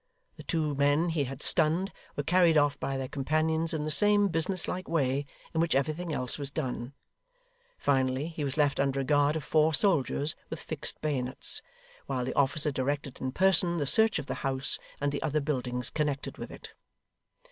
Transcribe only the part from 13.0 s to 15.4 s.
in person the search of the house and the other